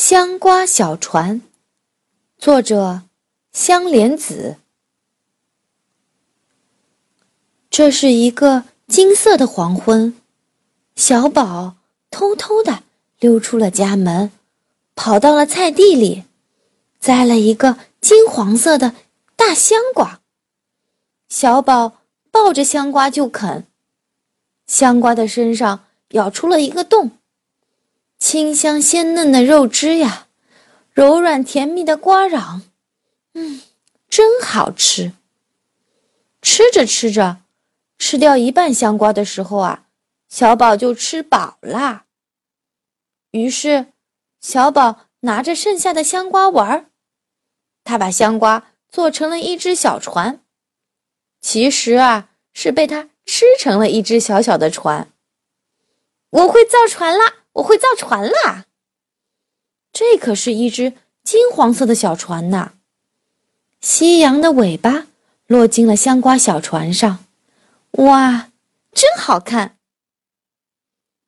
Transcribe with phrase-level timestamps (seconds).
[0.00, 1.42] 香瓜小船，
[2.38, 3.02] 作者
[3.52, 4.56] 香莲子。
[7.68, 10.18] 这是一个金色的黄昏，
[10.96, 11.76] 小宝
[12.10, 12.82] 偷偷的
[13.18, 14.32] 溜出了家门，
[14.94, 16.24] 跑到了菜地里，
[16.98, 18.94] 摘了一个金黄色的
[19.36, 20.22] 大香瓜。
[21.28, 21.98] 小宝
[22.30, 23.66] 抱着香瓜就啃，
[24.66, 27.10] 香瓜的身上咬出了一个洞。
[28.20, 30.28] 清香鲜嫩的肉汁呀，
[30.92, 32.60] 柔软甜蜜的瓜瓤，
[33.32, 33.62] 嗯，
[34.10, 35.14] 真好吃。
[36.42, 37.38] 吃着吃着，
[37.98, 39.86] 吃掉一半香瓜的时候啊，
[40.28, 42.04] 小宝就吃饱啦。
[43.30, 43.86] 于是，
[44.38, 46.86] 小宝拿着剩下的香瓜玩儿，
[47.84, 50.42] 他把香瓜做成了一只小船，
[51.40, 55.10] 其实啊，是被他吃成了一只小小的船。
[56.28, 57.39] 我会造船啦！
[57.54, 58.66] 我会造船啦！
[59.92, 62.74] 这可是一只金黄色的小船呐。
[63.80, 65.06] 夕阳的尾巴
[65.46, 67.24] 落进了香瓜小船上，
[67.92, 68.50] 哇，
[68.92, 69.76] 真好看！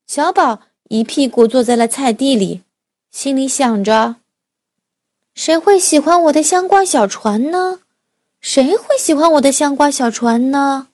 [0.06, 2.62] 小宝一屁股坐在了菜地里，
[3.10, 4.16] 心里想着：
[5.34, 7.80] 谁会喜欢我的香瓜小船呢？
[8.40, 10.88] 谁会喜欢我的香瓜小船呢？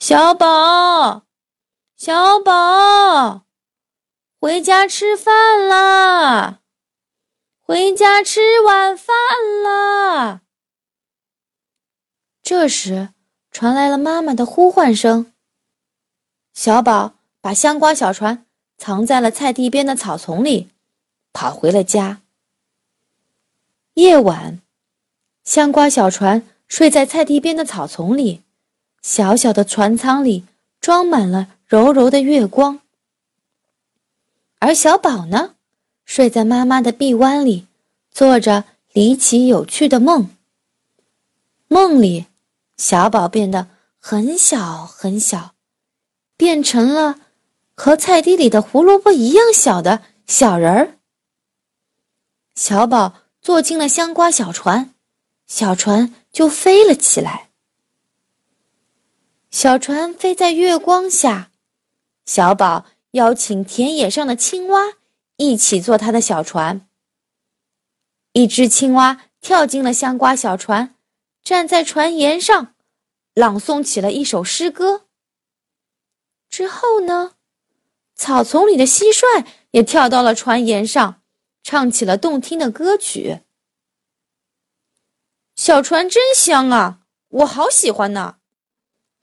[0.00, 1.22] 小宝，
[1.96, 3.43] 小宝。
[4.44, 6.60] 回家吃饭啦！
[7.62, 9.16] 回家吃晚饭
[9.64, 10.42] 啦！
[12.42, 13.08] 这时
[13.50, 15.32] 传来了妈妈的呼唤声。
[16.52, 18.44] 小宝把香瓜小船
[18.76, 20.68] 藏在了菜地边的草丛里，
[21.32, 22.20] 跑回了家。
[23.94, 24.60] 夜晚，
[25.42, 28.42] 香瓜小船睡在菜地边的草丛里，
[29.00, 30.44] 小小的船舱里
[30.82, 32.82] 装满了柔柔的月光。
[34.64, 35.56] 而小宝呢，
[36.06, 37.66] 睡在妈妈的臂弯里，
[38.10, 40.30] 做着离奇有趣的梦。
[41.68, 42.28] 梦里，
[42.78, 43.68] 小宝变得
[43.98, 45.52] 很小很小，
[46.38, 47.20] 变成了
[47.74, 50.96] 和菜地里的胡萝卜一样小的小人儿。
[52.54, 54.94] 小宝坐进了香瓜小船，
[55.46, 57.50] 小船就飞了起来。
[59.50, 61.50] 小船飞在月光下，
[62.24, 62.86] 小宝。
[63.14, 64.94] 邀请田野上的青蛙
[65.36, 66.88] 一起坐他的小船。
[68.32, 70.96] 一只青蛙跳进了香瓜小船，
[71.42, 72.74] 站在船沿上，
[73.34, 75.06] 朗诵起了一首诗歌。
[76.50, 77.36] 之后呢，
[78.16, 81.22] 草丛里的蟋蟀也跳到了船沿上，
[81.62, 83.42] 唱起了动听的歌曲。
[85.54, 88.38] 小船真香啊，我好喜欢呢。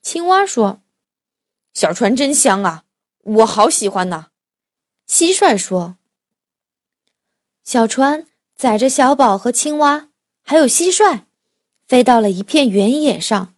[0.02, 0.82] 青蛙说
[1.76, 2.86] ：“小船真香啊。”
[3.24, 4.28] 我好喜欢呐，
[5.08, 5.98] 蟋蟀说。
[7.64, 10.10] 小船载着小宝和青蛙，
[10.42, 11.26] 还有蟋蟀，
[11.88, 13.54] 飞到了一片原野上。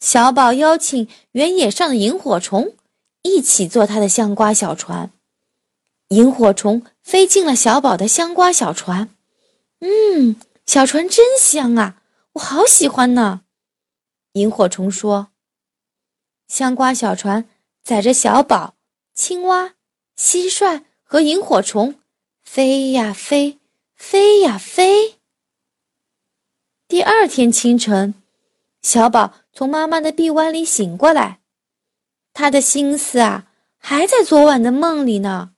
[0.00, 2.74] 小宝邀请原野上的萤火虫
[3.22, 5.10] 一起坐他的香瓜小船。
[6.08, 9.10] 萤火虫飞进了小宝的香瓜小船。
[9.80, 12.00] 嗯，小船真香啊，
[12.34, 13.42] 我好喜欢呢。
[14.32, 15.28] 萤火虫说。
[16.48, 17.48] 香瓜小船。
[17.84, 18.76] 载着小宝、
[19.12, 19.74] 青蛙、
[20.16, 22.00] 蟋蟀和萤火虫，
[22.42, 23.60] 飞呀飞，
[23.94, 25.16] 飞呀飞。
[26.88, 28.14] 第二天清晨，
[28.80, 31.40] 小宝从妈妈的臂弯里醒过来，
[32.32, 35.52] 他的心思啊还在昨晚的梦里呢。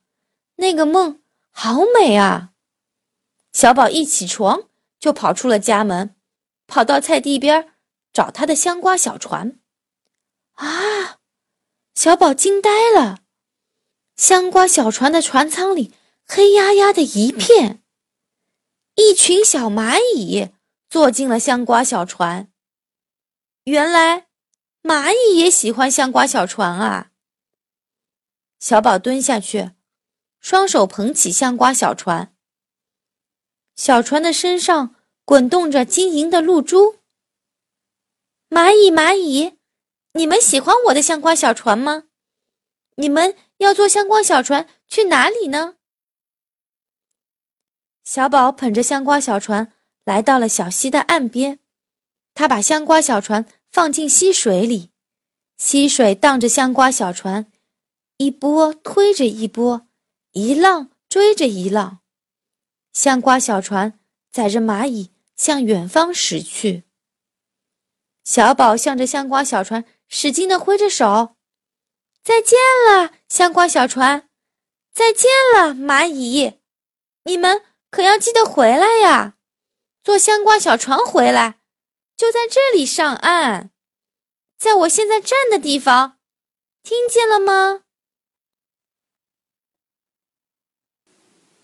[0.56, 1.20] 那个梦
[1.52, 2.50] 好美啊！
[3.52, 4.64] 小宝一起床
[4.98, 6.16] 就跑出了家门，
[6.66, 7.74] 跑到菜地边
[8.12, 9.60] 找他的香瓜小船。
[10.54, 11.18] 啊！
[11.96, 13.22] 小宝惊呆了，
[14.16, 15.94] 香瓜小船的船舱里
[16.26, 17.82] 黑压压的一片，
[18.96, 20.50] 一群小蚂蚁
[20.90, 22.52] 坐进了香瓜小船。
[23.64, 24.26] 原来，
[24.82, 27.12] 蚂蚁也喜欢香瓜小船啊！
[28.60, 29.70] 小宝蹲下去，
[30.38, 32.36] 双手捧起香瓜小船。
[33.74, 34.94] 小船的身上
[35.24, 36.98] 滚动着晶莹的露珠。
[38.50, 39.55] 蚂蚁，蚂蚁。
[40.16, 42.04] 你们喜欢我的香瓜小船吗？
[42.94, 45.76] 你们要坐香瓜小船去哪里呢？
[48.02, 49.74] 小宝捧着香瓜小船
[50.04, 51.58] 来到了小溪的岸边，
[52.32, 54.90] 他把香瓜小船放进溪水里，
[55.58, 57.52] 溪水荡着香瓜小船，
[58.16, 59.86] 一波推着一波，
[60.32, 62.00] 一浪追着一浪，
[62.94, 64.00] 香瓜小船
[64.32, 66.84] 载着蚂蚁向远方驶去。
[68.24, 69.84] 小宝向着香瓜小船。
[70.08, 71.36] 使劲的挥着手，
[72.22, 72.58] 再见
[72.88, 74.28] 了，香瓜小船！
[74.92, 76.60] 再见了，蚂蚁！
[77.24, 79.34] 你们可要记得回来呀！
[80.02, 81.58] 坐香瓜小船回来，
[82.16, 83.70] 就在这里上岸，
[84.56, 86.18] 在我现在站的地方，
[86.82, 87.82] 听见了吗，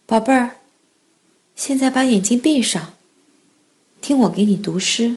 [0.04, 0.56] 宝贝儿？
[1.54, 2.94] 现在把眼睛闭上，
[4.00, 5.10] 听我给你读诗，《